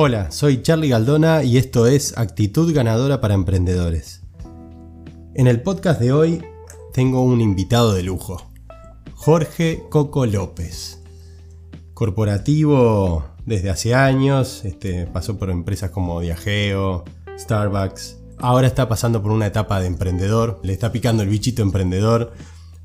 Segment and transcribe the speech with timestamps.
[0.00, 4.22] Hola, soy Charlie Galdona y esto es Actitud Ganadora para Emprendedores.
[5.34, 6.40] En el podcast de hoy
[6.92, 8.48] tengo un invitado de lujo,
[9.16, 11.02] Jorge Coco López.
[11.94, 17.02] Corporativo desde hace años, este, pasó por empresas como Diageo,
[17.36, 22.34] Starbucks, ahora está pasando por una etapa de emprendedor, le está picando el bichito emprendedor,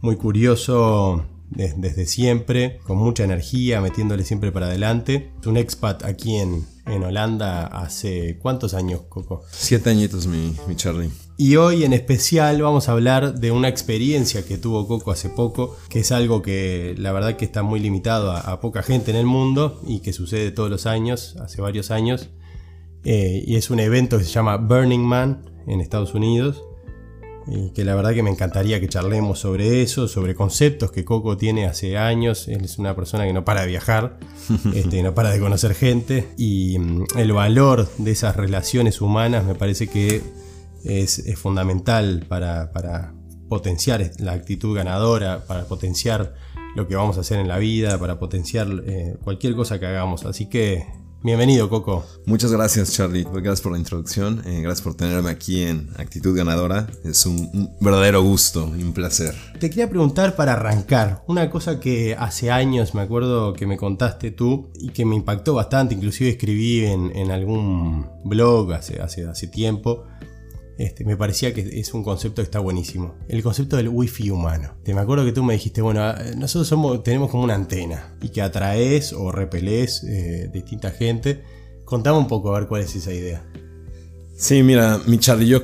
[0.01, 5.31] muy curioso desde siempre, con mucha energía, metiéndole siempre para adelante.
[5.39, 9.43] Es un expat aquí en, en Holanda hace cuántos años, Coco?
[9.51, 11.09] Siete añitos, mi, mi Charlie.
[11.37, 15.77] Y hoy en especial vamos a hablar de una experiencia que tuvo Coco hace poco,
[15.89, 19.25] que es algo que la verdad que está muy limitado a, poca gente en el
[19.25, 22.29] mundo y que sucede todos los años, hace varios años.
[23.03, 26.63] Eh, y es un evento que se llama Burning Man en Estados Unidos
[27.47, 31.37] y que la verdad que me encantaría que charlemos sobre eso, sobre conceptos que Coco
[31.37, 32.47] tiene hace años.
[32.47, 34.17] Él es una persona que no para de viajar,
[34.73, 39.55] este, no para de conocer gente y mm, el valor de esas relaciones humanas me
[39.55, 40.21] parece que
[40.83, 43.13] es, fundamental para,
[43.49, 46.33] potenciar la actitud ganadora, para potenciar
[46.75, 50.25] lo que vamos a hacer en la vida, para potenciar eh, cualquier cosa que hagamos.
[50.25, 50.87] Así que
[51.23, 52.05] Bienvenido, Coco.
[52.25, 53.23] Muchas gracias, Charlie.
[53.23, 54.41] Gracias por la introducción.
[54.45, 56.87] Eh, gracias por tenerme aquí en Actitud Ganadora.
[57.05, 59.33] Es un, verdadero gusto y un placer.
[59.57, 64.31] Te quería preguntar para arrancar, una cosa que hace años me acuerdo que me contaste
[64.31, 70.03] tú y que me impactó bastante, inclusive escribí en, algún blog hace, hace, hace tiempo,
[70.77, 73.15] este, me parecía que es un concepto que está buenísimo.
[73.27, 74.75] El concepto del wifi humano.
[74.83, 78.15] Te me acuerdo que tú me dijiste, bueno, ah, nosotros somos, tenemos como una antena
[78.21, 81.43] y que atraes o repelés eh, distinta gente.
[81.85, 83.45] Contame un poco a ver cuál es esa idea.
[84.35, 85.63] Sí, mira, mi Charlie y yo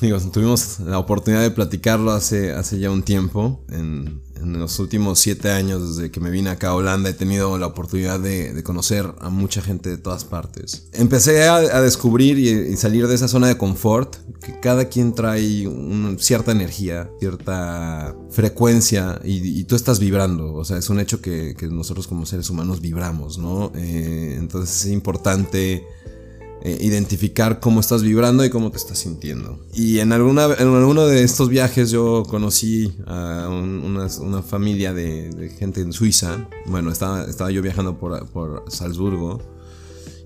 [0.00, 5.18] digo, tuvimos la oportunidad de platicarlo hace, hace ya un tiempo en, en los últimos
[5.18, 9.06] siete años desde que me vine acá a Holanda he tenido la oportunidad de, conocer
[9.20, 10.88] a mucha gente de todas partes.
[10.92, 16.18] Empecé a, descubrir y, salir de esa zona de confort, que cada quien trae una
[16.18, 20.54] cierta energía, cierta frecuencia y, tú estás vibrando.
[20.54, 23.72] O sea, es un hecho que, nosotros como seres humanos vibramos, ¿no?
[23.74, 25.84] Eh, entonces es importante
[26.68, 29.58] eh, identificar cómo estás vibrando y cómo te estás sintiendo.
[29.74, 35.80] Y en, alguna, en alguno de estos viajes yo conocí a una, familia de, gente
[35.80, 36.48] en Suiza.
[36.66, 39.57] Bueno, estaba, estaba yo viajando por, por Salzburgo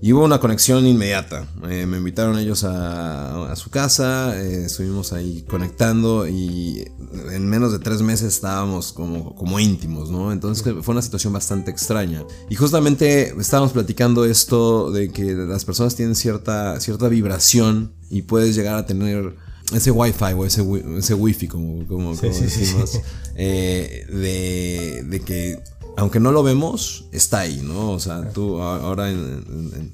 [0.03, 1.47] y hubo una conexión inmediata.
[1.69, 6.85] Eh, me invitaron ellos a, su casa, eh, estuvimos ahí conectando y
[7.31, 10.33] en menos de tres meses estábamos como, como íntimos, ¿no?
[10.33, 12.25] Entonces fue una situación bastante extraña.
[12.49, 18.55] Y justamente estábamos platicando esto de que las personas tienen cierta, cierta vibración y puedes
[18.55, 19.37] llegar a tener
[19.71, 20.65] ese wifi o ese,
[20.97, 22.99] ese wifi como, como, decimos,
[23.35, 25.63] eh, de, de que
[25.97, 27.91] aunque no lo vemos, está ahí, ¿no?
[27.91, 29.11] O sea, tú ahora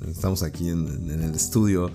[0.10, 1.92] estamos aquí en, el estudio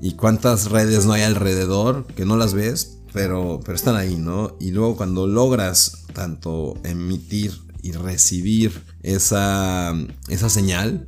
[0.00, 4.56] y cuántas redes no hay alrededor que no las ves, pero, pero están ahí, ¿no?
[4.60, 9.94] Y luego cuando logras tanto emitir y recibir esa,
[10.28, 11.06] esa señal,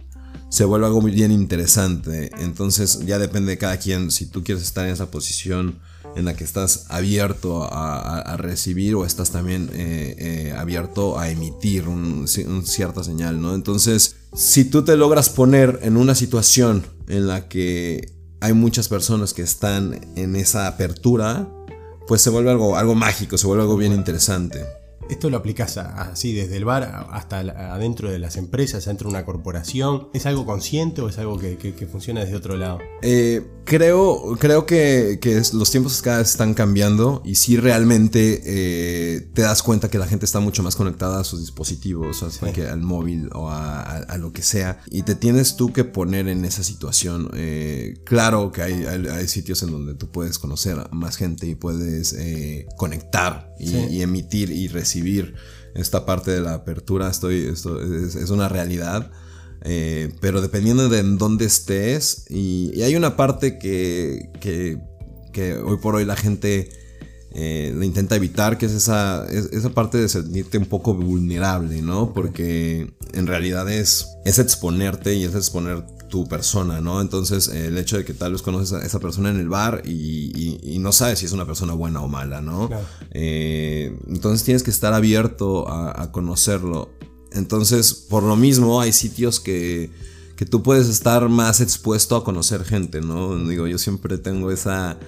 [0.57, 2.31] se vuelve algo muy bien interesante.
[2.39, 5.81] Entonces ya depende de cada quien si tú quieres estar en esa posición
[6.15, 11.89] en la que estás abierto a, recibir o estás también eh, eh, abierto a emitir
[11.89, 13.55] una cierta señal, ¿no?
[13.55, 19.35] Entonces, si tú te logras poner en una situación en la que hay muchas personas
[19.35, 21.47] que están en esa apertura,
[22.09, 24.65] pues se vuelve algo, algo mágico, se vuelve algo bien interesante.
[25.09, 29.25] Esto lo aplicas así desde el bar hasta adentro de las empresas, dentro de una
[29.25, 30.09] corporación.
[30.13, 31.57] ¿Es algo consciente o es algo que,
[31.91, 32.79] funciona desde otro lado?
[33.03, 35.21] Eh, creo, creo que,
[35.53, 40.07] los tiempos cada vez están cambiando y si realmente eh, te das cuenta que la
[40.07, 44.43] gente está mucho más conectada a sus dispositivos, que al móvil o a, lo que
[44.43, 44.81] sea.
[44.91, 47.31] Y te tienes tú que poner en esa situación.
[47.35, 52.17] Eh, claro que hay, sitios en donde tú puedes conocer a más gente y puedes
[52.77, 54.96] conectar y emitir y recibir
[55.75, 59.11] esta parte de la apertura, estoy, esto es, una realidad.
[59.63, 64.79] Eh, pero dependiendo de en dónde estés, y, hay una parte que, que,
[65.57, 66.71] hoy por hoy la gente
[67.35, 72.15] eh, le intenta evitar, que es esa, esa parte de sentirte un poco vulnerable, ¿no?
[72.15, 77.01] Porque en realidad es, es exponerte y es exponer tu persona, ¿no?
[77.01, 80.79] Entonces, el hecho de que tal vez conoces a esa persona en el bar y,
[80.81, 82.71] no sabes si es una persona buena o mala, ¿no?
[83.11, 86.91] Eh, entonces tienes que estar abierto a, conocerlo.
[87.33, 89.91] Entonces, por lo mismo, hay sitios que,
[90.37, 93.37] que tú puedes estar más expuesto a conocer gente, ¿no?
[93.49, 94.99] Digo, yo siempre tengo esa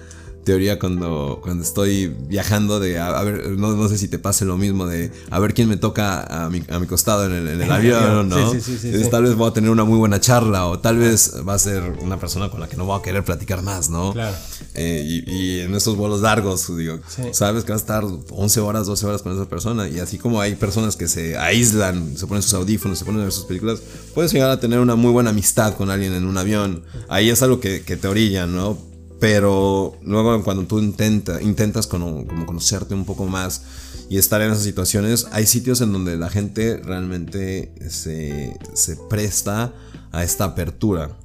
[0.49, 4.57] teoría cuando, cuando estoy viajando de, a, ver, no, no, sé si te pase lo
[4.57, 7.61] mismo, de a ver quién me toca a mi, a mi costado en el, en
[7.61, 8.51] el avión, ¿no?
[8.51, 11.35] Sí, sí, sí, tal vez voy a tener una muy buena charla o tal vez
[11.47, 14.11] va a ser una persona con la que no voy a querer platicar más, ¿no?
[14.11, 14.35] Claro.
[14.73, 16.97] Eh, y, y, en esos vuelos largos, digo,
[17.31, 20.41] sabes que vas a estar 11 horas, 12 horas con esa persona y así como
[20.41, 23.81] hay personas que se aíslan, se ponen sus audífonos, se ponen a ver sus películas,
[24.15, 26.81] puedes llegar a tener una muy buena amistad con alguien en un avión.
[27.07, 28.88] Ahí es algo que, que te orilla, ¿no?
[29.19, 33.63] Pero luego cuando tú intenta, intentas como, conocerte un poco más
[34.09, 39.73] y estar en esas situaciones, hay sitios en donde la gente realmente se, se presta
[40.11, 41.17] a esta apertura.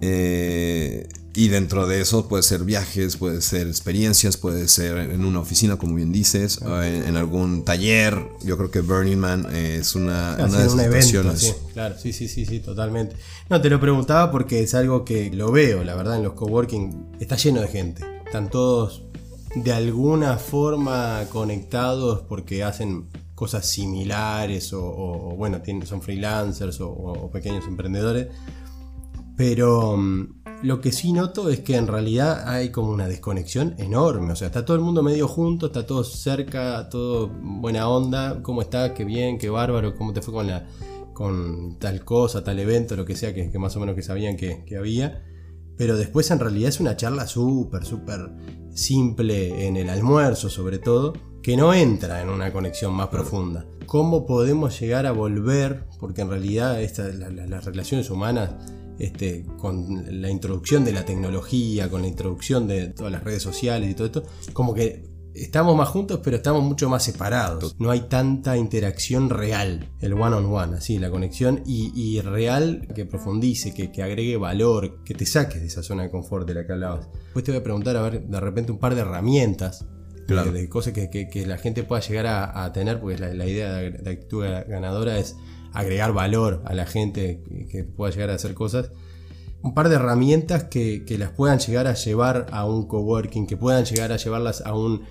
[0.00, 5.40] Eh, y dentro de eso puede ser viajes, puede ser experiencias, puede ser en una
[5.40, 8.18] oficina, como bien dices, en, algún taller.
[8.42, 12.46] Yo creo que Burning Man es una, una de esas sí, claro, sí, sí, sí,
[12.46, 13.16] sí, totalmente.
[13.50, 17.16] No, te lo preguntaba porque es algo que lo veo, la verdad, en los coworking
[17.20, 18.02] está lleno de gente.
[18.24, 19.02] Están todos
[19.54, 28.28] de alguna forma conectados porque hacen cosas similares o, bueno, son freelancers o pequeños emprendedores.
[29.36, 34.32] Pero mm, lo que sí noto es que en realidad hay como una desconexión enorme.
[34.32, 38.42] O sea, está todo el mundo medio junto, está todo cerca, todo buena onda.
[38.42, 38.92] ¿Cómo está?
[38.92, 39.96] Qué bien, qué bárbaro.
[39.96, 40.66] ¿Cómo te fue con la
[41.12, 44.64] con tal cosa, tal evento, lo que sea que, más o menos que sabían que,
[44.64, 45.24] que había?
[45.78, 48.32] Pero después en realidad es una charla súper, súper
[48.74, 53.66] simple en el almuerzo sobre todo, que no entra en una conexión más profunda.
[53.86, 55.84] ¿Cómo podemos llegar a volver?
[56.00, 56.80] Porque en realidad
[57.46, 58.50] las relaciones humanas
[58.98, 63.90] este, con la introducción de la tecnología, con la introducción de todas las redes sociales
[63.90, 67.76] y todo esto, como que estamos más juntos, pero estamos mucho más separados.
[67.78, 73.04] No hay tanta interacción real, el one on one, así, la conexión y, real que
[73.04, 76.72] profundice, que, agregue valor, que te saques de esa zona de confort de la que
[76.72, 77.08] hablabas.
[77.12, 79.86] Después te voy a preguntar, a ver, de repente un par de herramientas.
[80.26, 84.44] De, cosas que, la gente pueda llegar a, tener, porque la, idea de, de actitud
[84.66, 85.36] ganadora es
[85.78, 88.90] agregar valor a la gente que pueda llegar a hacer cosas,
[89.66, 93.84] un par de herramientas que, las puedan llegar a llevar a un coworking, que puedan
[93.84, 95.02] llegar a llevarlas a un,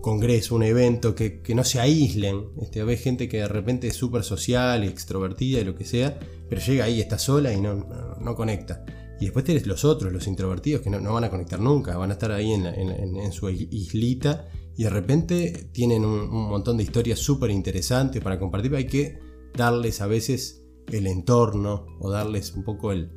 [0.00, 2.46] congreso, un evento, que, no se aíslen.
[2.60, 6.18] Este, ves gente que de repente es súper social, extrovertida y lo que sea,
[6.48, 7.86] pero llega ahí, está sola y no,
[8.20, 8.84] no, conecta.
[9.20, 12.14] Y después tienes los otros, los introvertidos, que no, van a conectar nunca, van a
[12.14, 17.50] estar ahí en, su islita y de repente tienen un, un montón de historias súper
[17.50, 18.74] interesantes para compartir.
[18.76, 19.25] Hay que
[19.56, 20.62] darles a veces
[20.92, 23.10] el entorno o darles un poco el,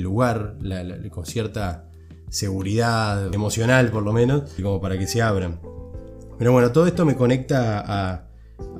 [0.00, 0.58] lugar
[1.10, 1.90] con cierta
[2.28, 5.60] seguridad emocional por lo menos, como para que se abran.
[6.38, 8.22] Pero bueno, todo esto me conecta a,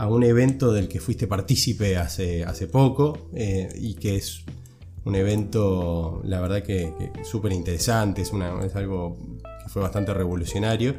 [0.09, 4.45] un evento del que fuiste partícipe hace, hace poco eh, y que es
[5.05, 6.93] un evento, la verdad que,
[7.25, 8.33] súper interesante, es,
[8.65, 9.17] es algo
[9.63, 10.95] que fue bastante revolucionario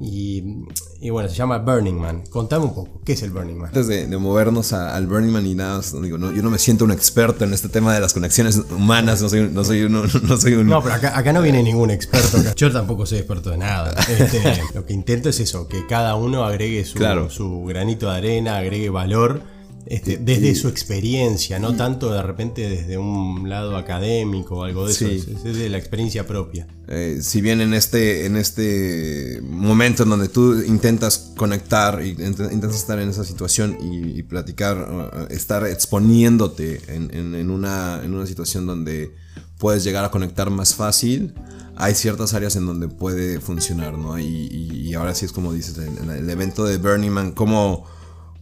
[0.00, 0.64] y,
[1.10, 2.24] bueno, se llama Burning Man.
[2.28, 3.66] Contame un poco, ¿qué es el Burning Man?
[3.68, 6.90] Antes de, movernos al Burning Man y nada, digo, no, yo no me siento un
[6.90, 9.92] experto en este tema de las conexiones humanas, no soy, no soy, un,
[10.22, 10.66] no soy un...
[10.66, 12.38] No, pero acá, no viene ningún experto.
[12.56, 13.94] Yo tampoco soy experto de nada.
[14.08, 16.98] Este, lo que intento es eso, que cada uno agregue su,
[17.30, 19.57] su granito de arena, agregue valor
[19.90, 24.92] este, desde su experiencia, no tanto de repente desde un lado académico o algo de
[24.92, 26.66] eso, es desde la experiencia propia.
[26.88, 32.76] Eh, si bien en este, en este momento en donde tú intentas conectar y intentas
[32.76, 39.14] estar en esa situación y, platicar, uh, estar exponiéndote en, una, en una situación donde
[39.56, 41.32] puedes llegar a conectar más fácil,
[41.76, 44.18] hay ciertas áreas en donde puede funcionar, ¿no?
[44.18, 47.86] Y, ahora sí es como dices, el, el evento de Burning Man, como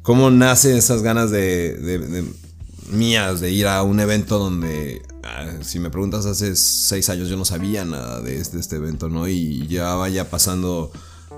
[0.07, 2.25] cómo nacen esas ganas de,
[2.93, 7.37] mías de ir a un evento donde, ah, si me preguntas, hace seis años yo
[7.37, 9.27] no sabía nada de este, este evento, ¿no?
[9.27, 10.93] Y ya vaya pasando,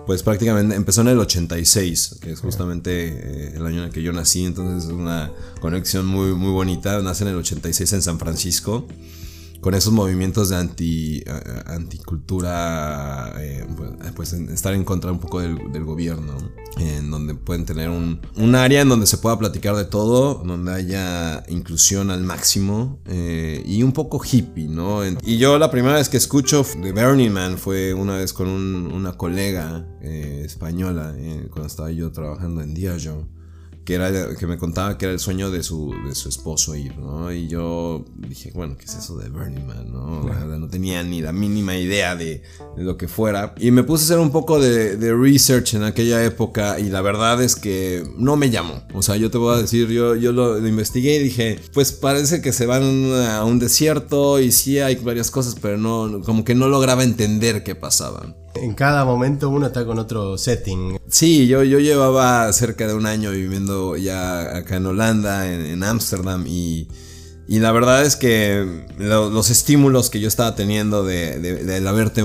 [0.07, 4.03] pues prácticamente empezó en el 86, que es justamente eh, el año en el que
[4.03, 5.33] yo nací, entonces es una
[5.63, 7.01] conexión muy, muy bonita.
[7.01, 8.87] Nace en el 86 en San Francisco
[9.61, 11.25] con esos movimientos de anti,
[11.67, 16.37] anticultura, eh, pues, pues estar en contra un poco del, gobierno,
[16.79, 20.73] en donde pueden tener un, un, área en donde se pueda platicar de todo, donde
[20.73, 25.01] haya inclusión al máximo eh, y un poco hippie, ¿no?
[25.23, 29.13] Y yo la primera vez que escucho de Burning Man fue una vez con una
[29.13, 31.15] colega eh, española,
[31.51, 33.38] cuando estaba yo trabajando en Diageo
[33.89, 36.99] que, era, que me contaba que era el sueño de su, de su esposo ir,
[36.99, 37.33] ¿no?
[37.33, 40.25] Y yo dije, bueno, ¿qué es eso de Burning Man, no?
[40.59, 42.43] no tenía ni la mínima idea de,
[42.77, 43.55] de, lo que fuera.
[43.59, 47.01] Y me puse a hacer un poco de, de, research en aquella época y la
[47.01, 48.83] verdad es que no me llamó.
[48.93, 52.43] O sea, yo te voy a decir, yo, yo lo, investigué y dije, pues parece
[52.43, 52.83] que se van
[53.15, 57.65] a un desierto y sí hay varias cosas, pero no, como que no lograba entender
[57.65, 58.37] qué pasaba.
[58.63, 60.99] En cada momento uno está con otro setting.
[61.09, 66.47] Sí, yo, yo llevaba cerca de un año viviendo ya acá en Holanda, en Ámsterdam,
[66.47, 66.89] y,
[67.47, 72.25] y, la verdad es que los estímulos que yo estaba teniendo de, de, de haberte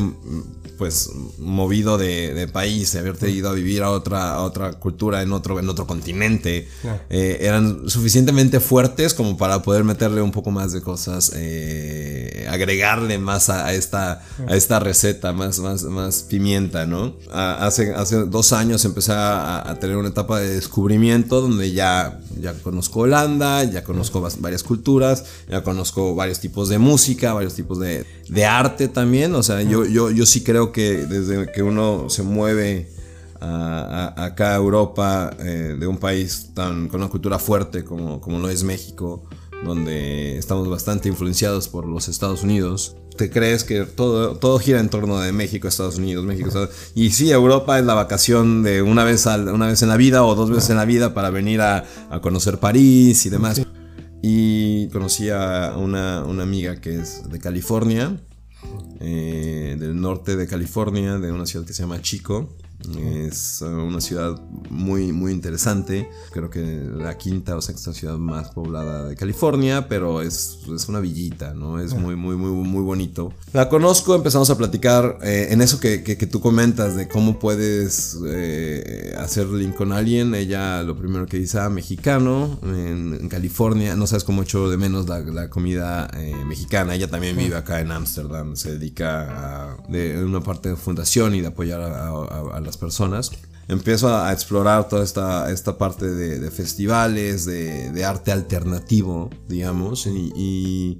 [0.77, 5.59] pues movido de, país, de haberte ido a vivir a otra, otra cultura en otro,
[5.59, 6.67] en otro continente,
[7.09, 13.17] eh, eran suficientemente fuertes como para poder meterle un poco más de cosas, eh, agregarle
[13.17, 17.15] más a, esta, a esta receta, más, más, más pimienta, ¿no?
[17.31, 23.01] hace, hace dos años empecé a, tener una etapa de descubrimiento donde ya, ya conozco
[23.01, 28.45] Holanda, ya conozco varias culturas, ya conozco varios tipos de música, varios tipos de, de
[28.45, 32.89] arte también, o sea, yo, yo, yo sí creo que desde que uno se mueve
[33.39, 38.39] a, acá a Europa, eh, de un país tan, con una cultura fuerte como, como
[38.39, 39.23] lo es México,
[39.63, 44.89] donde estamos bastante influenciados por los Estados Unidos, te crees que todo, todo gira en
[44.89, 46.91] torno de México, Estados Unidos, México, Estados Unidos.
[46.95, 50.35] Y sí, Europa es la vacación de una vez, una vez en la vida o
[50.35, 53.61] dos veces en la vida para venir a, a conocer París y demás.
[54.21, 58.17] Y conocí a una, una amiga que es de California
[58.99, 62.49] eh, del norte de California, de una ciudad que se llama Chico.
[62.97, 66.09] Es una ciudad muy, muy interesante.
[66.31, 70.99] Creo que la quinta o sexta ciudad más poblada de California, pero es, es una
[70.99, 71.79] villita, ¿no?
[71.79, 73.33] Es muy, muy, muy, muy bonito.
[73.53, 78.17] La conozco, empezamos a platicar eh, en eso que, que, tú comentas de cómo puedes
[78.25, 80.35] eh, hacer link con alguien.
[80.35, 85.07] Ella lo primero que dice, ah, mexicano, en, California, no sabes cómo echo de menos
[85.07, 86.95] la, la comida eh, mexicana.
[86.95, 91.41] Ella también vive acá en Ámsterdam, se dedica a de una parte de fundación y
[91.41, 93.31] de apoyar a, a, a las personas.
[93.67, 100.99] Empiezo a, explorar toda esta, esta parte de, festivales, de, arte alternativo, digamos, y,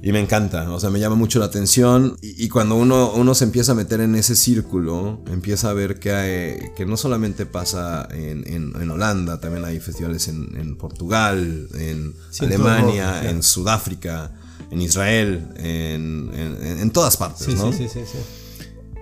[0.00, 2.16] y, me encanta, o sea, me llama mucho la atención.
[2.22, 6.12] Y, cuando uno, uno se empieza a meter en ese círculo, empieza a ver que,
[6.12, 13.28] hay, que no solamente pasa en, en, Holanda, también hay festivales en, Portugal, en Alemania,
[13.28, 14.30] en Sudáfrica,
[14.70, 17.72] en Israel, en, todas partes, ¿no?
[17.72, 18.18] sí, sí, sí.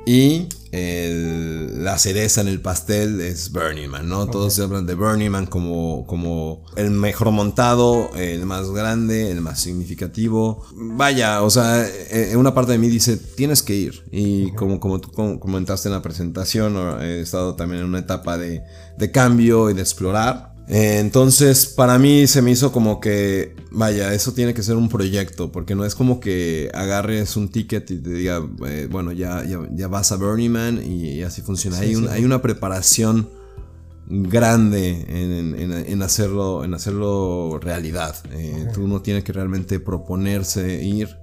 [0.07, 4.27] Y la cereza en el pastel es Burning Man, ¿no?
[4.27, 9.41] Todos se hablan de Burning Man como, como el mejor montado, el más grande, el
[9.41, 10.65] más significativo.
[10.75, 14.05] Vaya, o sea, eh, una parte de mí dice, tienes que ir.
[14.11, 18.63] Y como, como tú comentaste en la presentación, he estado también en una etapa de,
[18.97, 20.56] de cambio y de explorar.
[20.69, 24.89] Eh, entonces, para mí se me hizo como que, vaya, eso tiene que ser un
[24.89, 29.45] proyecto, porque no es como que agarres un ticket y te diga, eh, bueno, ya,
[29.45, 31.79] ya, vas a Burning Man y, así funciona.
[31.79, 33.29] hay, hay, una preparación
[34.09, 38.17] grande en, hacerlo, en hacerlo realidad.
[38.33, 41.17] Eh, tú no tienes que realmente proponerse ir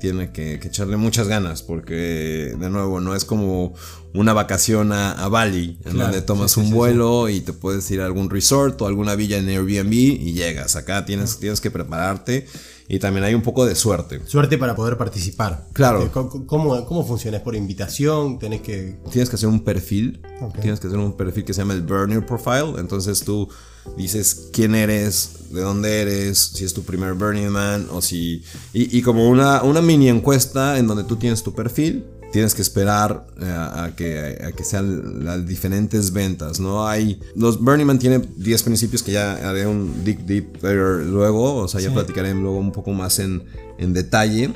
[0.00, 3.74] tiene que, echarle muchas ganas porque de nuevo no es como
[4.14, 8.30] una vacación a, Bali en donde tomas un vuelo y te puedes ir a algún
[8.30, 10.76] resort o alguna villa en Airbnb y llegas.
[10.76, 12.46] Acá tienes, tienes que prepararte
[12.88, 14.20] y también hay un poco de suerte.
[14.26, 15.66] Suerte para poder participar.
[15.72, 16.02] Claro.
[16.02, 17.38] Eh, ¿Cómo, cómo funciona?
[17.38, 18.38] ¿Es por invitación?
[18.38, 18.98] ¿Tenés que...?
[19.10, 20.22] Tienes que hacer un perfil.
[20.60, 22.74] Tienes que hacer un perfil que se llama el Burner Profile.
[22.78, 23.48] Entonces tú
[23.96, 28.44] dices quién eres, de dónde eres, si es tu primer Burning Man o si...
[28.72, 33.26] Y, como una, una mini encuesta en donde tú tienes tu perfil tienes que esperar
[33.40, 36.86] eh, a, que, a que sean las diferentes ventas, ¿no?
[36.86, 41.68] Hay, los Burning Man tiene 10 principios que ya haré un deep deep luego, o
[41.68, 43.44] sea, ya platicaré luego un poco más en,
[43.78, 44.52] en detalle,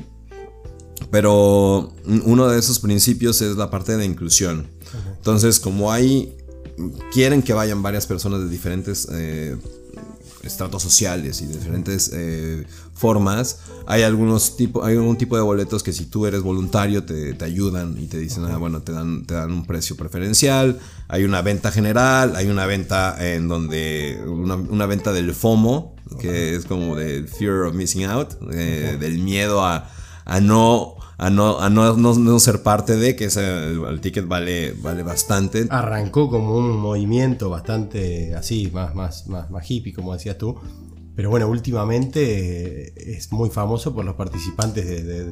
[1.11, 1.93] pero
[2.25, 4.67] uno de esos principios es la parte de inclusión.
[5.17, 6.37] Entonces, como hay,
[7.13, 9.09] quieren que vayan varias personas de diferentes...
[9.11, 9.57] Eh,
[10.43, 13.61] estratos sociales y de diferentes eh, formas.
[13.87, 17.45] Hay algunos tipo, hay algún tipo de boletos que si tú eres voluntario te, te
[17.45, 20.79] ayudan y te dicen, ah, bueno, te dan, te dan un precio preferencial.
[21.09, 26.55] Hay una venta general, hay una venta en donde, una, una venta del FOMO, que
[26.55, 29.91] es como del fear of missing out, eh, del miedo a,
[30.31, 34.73] a no a no, a no, no, ser parte de, que ese, el, ticket vale,
[34.73, 35.67] vale bastante.
[35.69, 40.57] Arrancó como un movimiento bastante así, más, más, más, más hippie, como decías tú.
[41.15, 45.31] Pero bueno, últimamente eh, es muy famoso por los participantes de,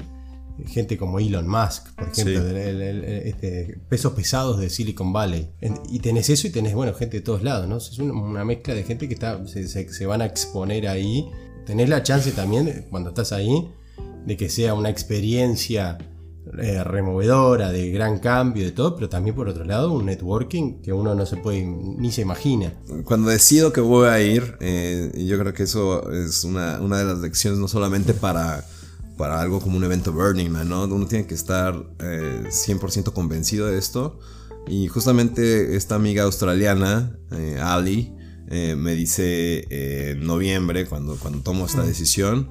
[0.67, 5.49] gente como Elon Musk, por ejemplo, este, pesos pesados de Silicon Valley.
[5.89, 7.79] Y tenés eso y tenés, bueno, gente de todos lados, ¿no?
[7.79, 11.31] Es una, mezcla de gente que está, se, se, van a exponer ahí.
[11.65, 13.69] Tenés la chance también, cuando estás ahí,
[14.27, 15.99] de que sea una experiencia
[16.57, 20.93] eh, removedora, de gran cambio, de todo, pero también por otro lado un networking que
[20.93, 22.73] uno no se puede ni se imagina.
[23.05, 27.05] Cuando decido que voy a ir, eh, yo creo que eso es una, una, de
[27.05, 28.65] las lecciones no solamente para,
[29.19, 30.85] para algo como un evento Burning Man, ¿no?
[30.85, 34.19] Uno tiene que estar 100% convencido de esto.
[34.67, 37.19] Y justamente esta amiga australiana,
[37.63, 38.15] Ali,
[38.51, 39.67] me dice
[40.13, 42.49] en noviembre, cuando, cuando tomo esta decisión,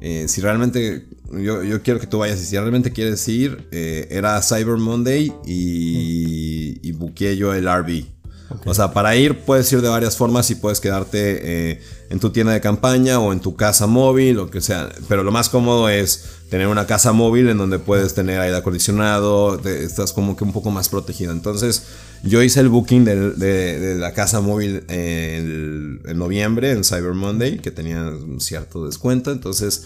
[0.00, 4.08] eh, si realmente, yo, yo, quiero que tú vayas y si realmente quieres ir, eh,
[4.10, 8.19] era Cyber Monday y, y buqué yo el RV.
[8.64, 12.30] O sea, para ir puedes ir de varias formas y puedes quedarte eh, en tu
[12.30, 14.88] tienda de campaña o en tu casa móvil, o que sea.
[15.08, 19.60] Pero lo más cómodo es tener una casa móvil en donde puedes tener aire acondicionado,
[19.64, 21.32] estás como que un poco más protegido.
[21.32, 21.84] Entonces,
[22.24, 28.02] yo hice el booking de, la casa móvil en, noviembre, en Cyber Monday, que tenía
[28.02, 29.30] un cierto descuento.
[29.30, 29.84] Entonces,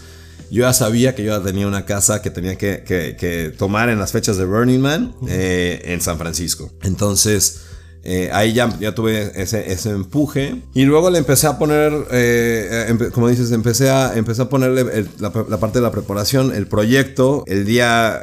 [0.51, 4.39] yo ya sabía que yo tenía una casa que tenía que, tomar en las fechas
[4.39, 6.73] de Burning Man eh, en San Francisco.
[6.83, 7.61] Entonces,
[8.07, 10.63] eh, ahí ya, ya tuve ese, ese, empuje.
[10.75, 15.33] Y luego le empecé a poner, eh, como dices, empecé a, empecé a ponerle la,
[15.33, 17.45] parte de la preparación, el proyecto.
[17.47, 18.23] El día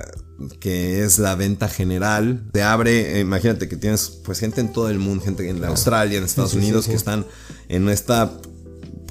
[0.60, 4.90] que es la venta general, te abre, eh, imagínate que tienes pues gente en todo
[4.90, 7.26] el mundo, gente en Australia, en Estados Unidos, que están
[7.68, 8.32] en esta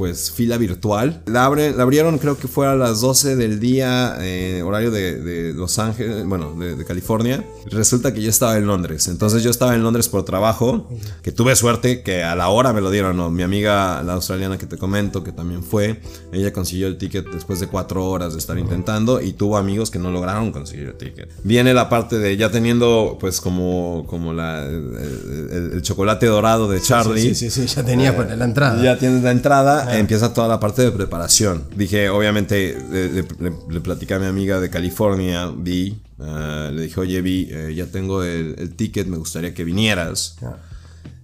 [0.00, 1.20] pues fila virtual.
[1.26, 5.52] La, abre, la abrieron creo que fue a las 12 del día, eh, horario de,
[5.54, 7.44] Los Ángeles, bueno, de, California.
[7.66, 9.08] Resulta que yo estaba en Londres.
[9.08, 10.88] Entonces yo estaba en Londres por trabajo,
[11.22, 13.14] que tuve suerte que a la hora me lo dieron.
[13.14, 13.30] ¿no?
[13.30, 16.00] Mi amiga, la australiana que te comento, que también fue,
[16.32, 19.98] ella consiguió el ticket después de cuatro horas de estar intentando y tuvo amigos que
[19.98, 21.30] no lograron conseguir el ticket.
[21.44, 27.34] Viene la parte de ya teniendo pues como, como la, el, chocolate dorado de Charlie.
[27.34, 28.82] Sí, sí, sí, ya tenía eh, la entrada.
[28.82, 31.68] Ya tienes la entrada empieza toda la parte de preparación.
[31.76, 37.48] Dije, obviamente, le, platicé a mi amiga de California, Vi, eh, le dije, oye, Vi,
[37.50, 40.36] eh, ya tengo el, ticket, me gustaría que vinieras.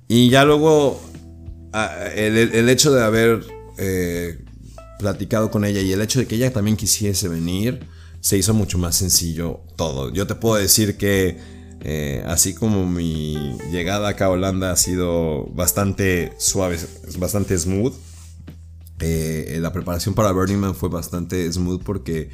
[0.08, 1.00] Y ya luego,
[1.72, 3.44] ah, el, hecho de haber
[3.78, 4.44] eh,
[4.98, 7.80] platicado con ella y el hecho de que ella también quisiese venir,
[8.20, 10.12] se hizo mucho más sencillo todo.
[10.12, 11.56] Yo te puedo decir que...
[12.26, 16.78] así como mi llegada acá a Holanda ha sido bastante suave,
[17.18, 17.94] bastante smooth,
[19.00, 22.30] eh, la preparación para Burning Man fue bastante smooth porque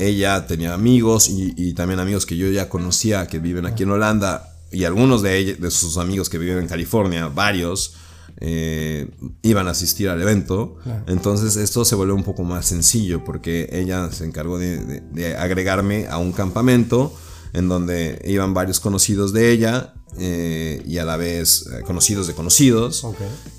[0.00, 4.56] ella tenía amigos y, también amigos que yo ya conocía que viven aquí en Holanda
[4.72, 7.94] y algunos de, de sus amigos que viven en California, varios,
[8.40, 9.08] eh,
[9.42, 10.78] iban a asistir al evento.
[11.06, 16.18] Entonces esto se volvió un poco más sencillo porque ella se encargó de agregarme a
[16.18, 17.12] un campamento
[17.54, 22.34] en donde iban varios conocidos de ella eh, y a la vez eh, conocidos de
[22.34, 23.06] conocidos.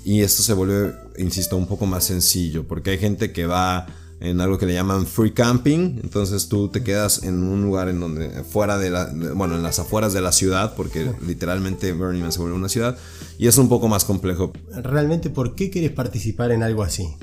[0.04, 3.86] Y esto se vuelve, insisto, un poco más sencillo, porque hay gente que va
[4.20, 8.00] en algo que le llaman free camping, entonces tú te quedas en un lugar en
[8.00, 12.32] donde, fuera de la, bueno, en las afueras de la ciudad, porque literalmente Burning Man
[12.32, 12.96] se vuelve una ciudad,
[13.38, 14.52] y es un poco más complejo.
[14.70, 17.14] Realmente, ¿por qué quieres participar en algo así?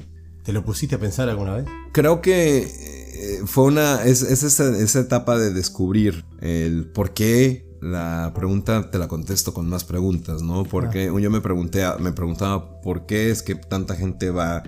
[0.44, 1.66] ¿Te lo pusiste a pensar alguna vez?
[1.94, 3.03] Creo que
[3.46, 9.08] fue una, es, esa, esa etapa de descubrir el por qué la pregunta te la
[9.08, 10.64] contesto con más preguntas, ¿no?
[10.64, 14.64] Porque yo me pregunté, me preguntaba por qué es que tanta gente va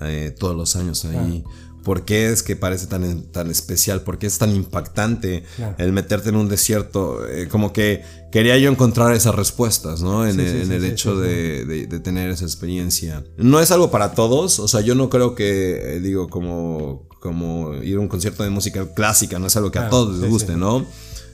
[0.00, 1.44] eh, todos los años ahí.
[1.84, 4.00] ¿Por qué es que parece tan, tan especial?
[4.00, 5.44] ¿Por qué es tan impactante
[5.76, 7.28] el meterte en un desierto?
[7.28, 8.02] Eh, como que
[8.32, 10.26] quería yo encontrar esas respuestas, ¿no?
[10.26, 13.22] En, el, hecho de, tener esa experiencia.
[13.36, 17.74] No es algo para todos, o sea, yo no creo que, eh, digo, como, como
[17.76, 20.58] ir a un concierto de música clásica, no es algo que a todos les guste,
[20.58, 20.84] ¿no?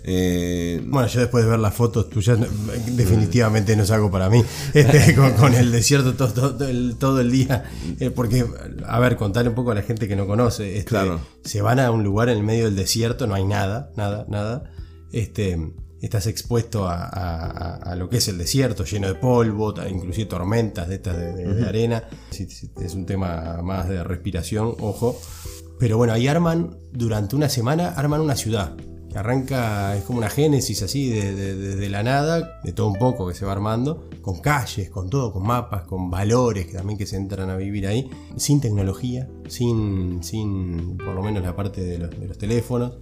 [0.05, 2.39] Eh, bueno, yo después de ver las fotos tuyas,
[2.93, 4.41] definitivamente no es algo para mí.
[4.73, 7.65] Este, con, el desierto todo, el, día.
[7.99, 8.47] Eh, porque,
[8.87, 10.79] a ver, contarle un poco a la gente que no conoce.
[10.79, 11.21] Este, claro.
[11.43, 14.71] Se van a un lugar en el medio del desierto, no hay nada, nada, nada.
[15.13, 15.59] Este,
[16.01, 21.17] estás expuesto a, lo que es el desierto, lleno de polvo, inclusive tormentas de estas
[21.17, 22.05] de, arena.
[22.31, 25.21] es un tema más de respiración, ojo.
[25.81, 28.77] Pero bueno, ahí arman, durante una semana, arman una ciudad
[29.11, 33.35] que arranca, es como una génesis así, de, la nada, de todo un poco que
[33.35, 37.17] se va armando, con calles, con todo, con mapas, con valores que también que se
[37.17, 42.39] entran a vivir ahí, sin tecnología, sin, sin por lo menos la parte de los,
[42.39, 42.99] teléfonos.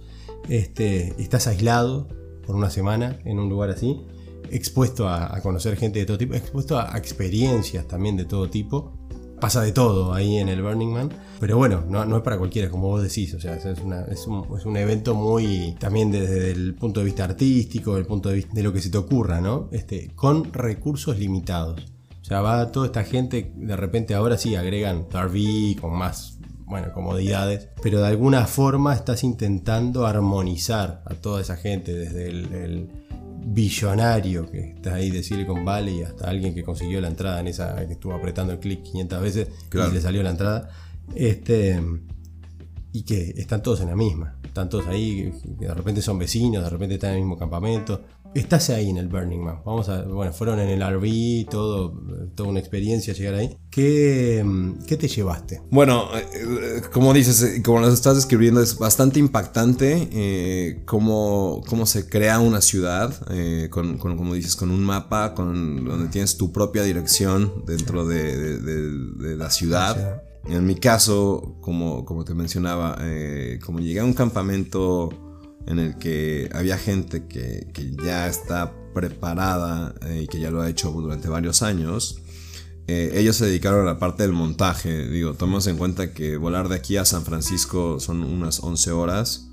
[0.47, 2.07] Este, estás aislado
[2.47, 4.01] por una semana en un lugar así,
[4.49, 8.93] expuesto a, conocer gente de todo tipo, expuesto a experiencias también de todo tipo
[9.39, 11.09] pasa de todo ahí en el Burning Man.
[11.39, 13.33] Pero bueno, no, es para cualquiera, como vos decís.
[13.33, 18.29] O sea, es, un, evento muy también desde el punto de vista artístico, del punto
[18.29, 19.69] de vista de lo que se te ocurra, ¿no?
[19.71, 21.81] Este, con recursos limitados.
[22.21, 26.93] O sea, va toda esta gente, de repente ahora sí agregan RV con más bueno,
[26.93, 32.89] comodidades, pero de alguna forma estás intentando armonizar a toda esa gente, desde el
[33.45, 37.75] billonario que está ahí de Silicon Valley hasta alguien que consiguió la entrada en esa
[37.87, 40.69] que estuvo apretando el clic 500 veces y le salió la entrada.
[41.15, 41.81] Este,
[42.91, 44.35] y que están todos en la misma.
[44.43, 48.03] Están todos ahí, de repente son vecinos, de repente están en el mismo campamento.
[48.35, 49.61] Estás ahí en el Burning Man.
[49.65, 51.93] Vamos a, bueno, fueron en el RV, todo,
[52.35, 53.57] toda una experiencia llegar ahí.
[53.71, 54.45] ¿Qué,
[54.87, 55.61] qué te llevaste?
[55.71, 61.85] Bueno, eh, como dices, eh, como lo estás describiendo, es bastante impactante eh, cómo, cómo,
[61.85, 63.13] se crea una ciudad,
[63.69, 69.35] con, como dices, con un mapa, con, donde tienes tu propia dirección dentro de, de
[69.35, 70.23] la ciudad.
[70.45, 75.09] En mi caso, como, como te mencionaba, eh, como llegué a un campamento
[75.67, 80.61] en el que había gente que, que ya está preparada eh, y que ya lo
[80.61, 82.21] ha hecho durante varios años,
[82.87, 85.07] eh, ellos se dedicaron a la parte del montaje.
[85.07, 89.45] Digo, tomemos en cuenta que volar de aquí a San Francisco son unas 11 horas.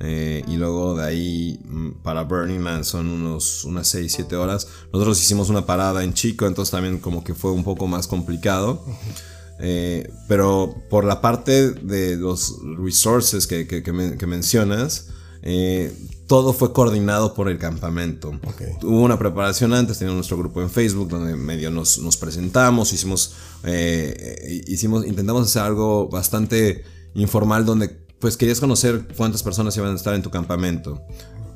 [0.00, 4.68] y luego de ahí mm, para Burning Man son unos, unas 6, 7 horas.
[4.92, 8.84] Nosotros hicimos una parada en Chico, entonces también como que fue un poco más complicado.
[9.60, 15.08] Eh, pero por la parte de los resources que, que, mencionas,
[15.42, 15.92] eh,
[16.26, 18.32] todo fue coordinado por el campamento.
[18.82, 23.34] Hubo una preparación antes, teníamos nuestro grupo en Facebook donde medio nos, nos presentamos, hicimos,
[23.64, 29.94] eh, hicimos, intentamos hacer algo bastante informal donde pues querías conocer cuántas personas iban a
[29.94, 31.00] estar en tu campamento.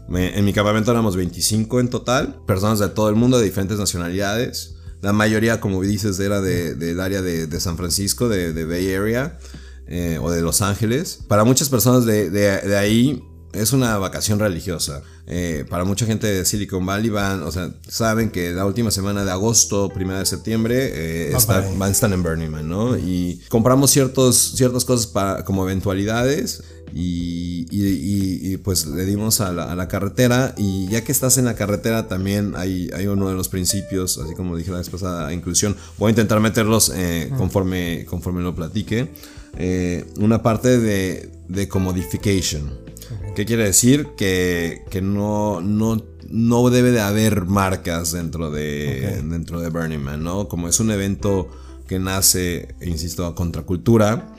[0.08, 4.74] En mi campamento éramos 25 en total, personas de todo el mundo, de diferentes nacionalidades.
[5.00, 9.38] La mayoría, como dices, era del área de, San Francisco, de, Bay Area
[9.86, 11.20] eh, o de Los Ángeles.
[11.28, 15.02] Para muchas personas de, ahí es una vacación religiosa.
[15.26, 19.24] Eh, para mucha gente de Silicon Valley van, o sea, saben que la última semana
[19.24, 22.96] de agosto, primera de septiembre, eh, van a estar en Burning Man, ¿no?
[22.96, 26.62] Y compramos ciertos, ciertas cosas para, como eventualidades
[26.94, 32.54] y, pues le dimos a la, carretera y ya que estás en la carretera también
[32.56, 36.10] hay, hay uno de los principios, así como dije la vez pasada, inclusión, voy a
[36.10, 39.10] intentar meterlos eh, conforme, conforme lo platique,
[39.58, 42.91] eh, una parte de, de commodification.
[43.34, 44.08] ¿Qué quiere decir?
[44.16, 50.48] Que, no, no, no, debe de haber marcas dentro de, dentro de Burning Man, ¿no?
[50.48, 51.48] Como es un evento
[51.86, 54.34] que nace, insisto, a contracultura,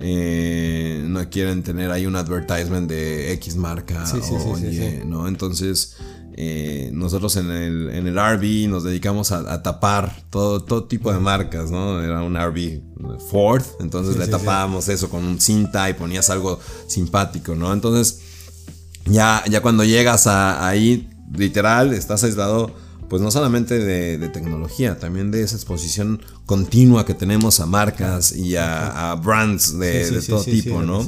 [0.00, 5.26] eh, no quieren tener ahí un advertisement de X marca o Y, ¿no?
[5.28, 5.96] Entonces,
[6.38, 11.18] eh, nosotros en el, en el RV nos dedicamos a, tapar todo, todo tipo de
[11.18, 12.02] marcas, ¿no?
[12.02, 12.82] Era un RV
[13.30, 17.72] Ford, entonces le tapábamos eso con un cinta y ponías algo simpático, ¿no?
[17.72, 18.20] Entonces,
[19.06, 22.70] ya, ya cuando llegas a, ahí, literal, estás aislado
[23.08, 28.56] pues no solamente de, tecnología, también de esa exposición continua que tenemos a marcas y
[28.56, 31.06] a, brands de, todo tipo, ¿no?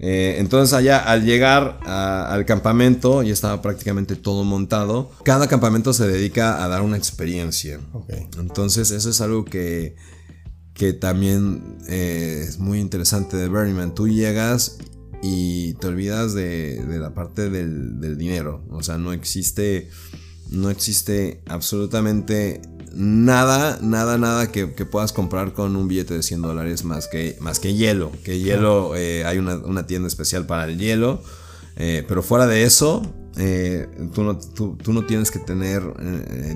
[0.00, 5.10] Eh, entonces allá al llegar al campamento ya estaba prácticamente todo montado.
[5.24, 7.80] Cada campamento se dedica a dar una experiencia.
[8.38, 9.96] Entonces eso es algo que,
[10.74, 13.94] que también eh, es muy interesante de Burning Man.
[13.94, 14.78] Tú llegas
[15.22, 18.64] y te olvidas de, la parte del, del dinero.
[18.70, 19.90] O sea, no existe
[20.50, 22.62] no existe absolutamente
[22.94, 27.60] nada, nada, nada que, puedas comprar con un billete de 100 dólares más que, más
[27.60, 28.12] que hielo.
[28.24, 31.22] Que hielo, eh, hay una, tienda especial para el hielo.
[31.76, 33.02] Eh, pero fuera de eso,
[33.36, 35.82] eh, tú, no, tú, no, tienes que tener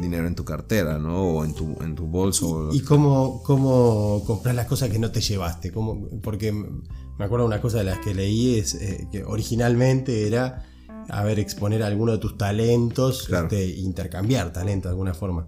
[0.01, 1.23] dinero en tu cartera, ¿no?
[1.23, 2.71] O en tu, en tu bolso.
[2.73, 5.71] ¿Y, cómo, cómo comprar las cosas que no te llevaste?
[5.71, 6.09] ¿Cómo?
[6.23, 8.79] Porque me acuerdo una cosa de las que leí es
[9.13, 10.67] que originalmente era
[11.09, 15.47] a ver, exponer alguno de tus talentos, este, intercambiar talento de alguna forma.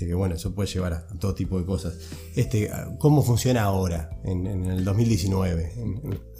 [0.00, 1.92] Este, que bueno, eso puede llevar a, todo tipo de cosas.
[2.34, 5.74] Este, ¿Cómo funciona ahora, en, el 2019?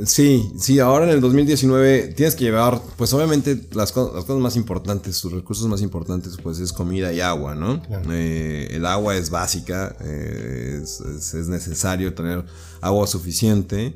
[0.02, 4.56] Sí, sí, ahora en el 2019 tienes que llevar, pues obviamente las, las cosas más
[4.56, 7.82] importantes, sus recursos más importantes, pues es comida y agua, ¿no?
[8.10, 12.46] Eh, el agua es básica, eh, es necesario tener
[12.80, 13.94] agua suficiente.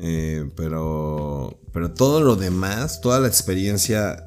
[0.00, 4.24] Eh, pero, pero todo lo demás, toda la experiencia,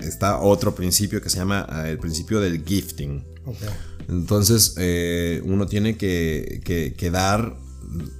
[0.00, 3.37] está otro principio que se llama ah, el principio del gifting.
[4.08, 6.62] Entonces, eh, uno tiene que,
[6.96, 7.56] que, dar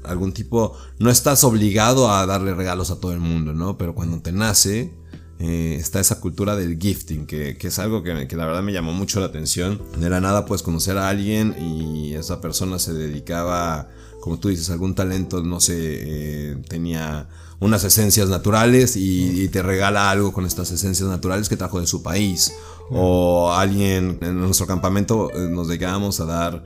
[0.04, 3.78] algún tipo, no estás obligado a darle regalos a todo el mundo, ¿no?
[3.78, 4.92] Pero cuando te nace,
[5.38, 8.72] eh, está esa cultura del gifting, que, que es algo que, que, la verdad me
[8.72, 9.80] llamó mucho la atención.
[9.98, 13.88] De la nada, pues conocer a alguien y esa persona se dedicaba
[14.20, 17.28] como tú dices, algún talento, no sé, eh, tenía
[17.60, 22.02] unas esencias naturales y, te regala algo con estas esencias naturales que trajo de su
[22.02, 22.52] país.
[22.90, 26.62] O alguien en nuestro campamento eh, nos dedicábamos a dar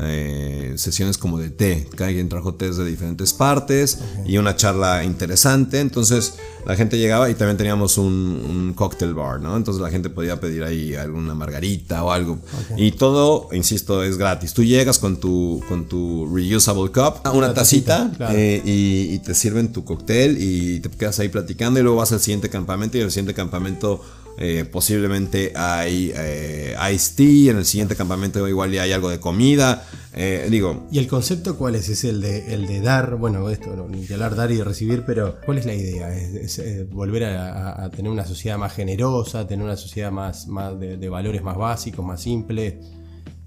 [0.00, 1.88] eh, sesiones como de té.
[1.96, 5.80] Cada quien trajo tés de diferentes partes y una charla interesante.
[5.80, 9.56] Entonces la gente llegaba y también teníamos un, un cocktail bar, ¿no?
[9.56, 12.38] Entonces la gente podía pedir ahí alguna margarita o algo.
[12.76, 14.54] Y todo, insisto, es gratis.
[14.54, 19.72] Tú llegas con tu, con tu reusable cup, una, tacita, eh, y, y te sirven
[19.72, 23.10] tu cóctel y te quedas ahí platicando y luego vas al siguiente campamento y el
[23.10, 24.00] siguiente campamento
[24.40, 29.18] eh, posiblemente hay eh, iced tea, en el siguiente campamento igual ya hay algo de
[29.18, 29.84] comida.
[30.14, 30.86] Eh, digo.
[30.92, 31.88] ¿Y el concepto cuál es?
[31.88, 33.16] ¿Es el de, el de dar?
[33.16, 36.16] Bueno, esto, no, ni hablar dar y recibir, pero ¿cuál es la idea?
[36.16, 41.42] ¿Es, volver a, tener una sociedad más generosa, tener una sociedad más, más de, valores
[41.42, 42.74] más básicos, más simples?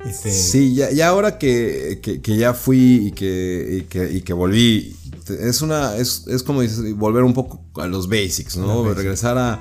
[0.05, 0.29] Este...
[0.31, 4.95] Sí, ya, ahora que, que, ya fui y que, y que volví
[5.29, 8.93] es una es, es, como dices, volver un poco a los basics, ¿no?
[8.93, 9.59] Regresar a,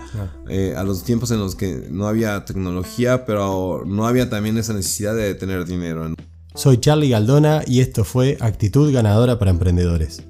[0.48, 4.72] eh, a, los tiempos en los que no había tecnología, pero no había también esa
[4.72, 6.14] necesidad de tener dinero.
[6.54, 10.22] Soy Charlie Galdona y esto fue Actitud Ganadora para Emprendedores.